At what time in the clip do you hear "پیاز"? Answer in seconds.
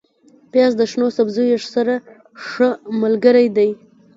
0.51-0.73